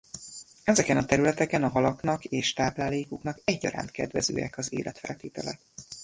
Ezeken 0.63 0.97
a 0.97 1.05
területeken 1.05 1.63
a 1.63 1.67
halaknak 1.67 2.23
és 2.25 2.53
táplálékuknak 2.53 3.41
egyaránt 3.45 3.91
kedvezőek 3.91 4.57
az 4.57 4.73
életfeltételek. 4.73 5.59